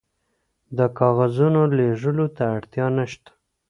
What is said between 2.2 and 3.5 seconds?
ته اړتیا نشته.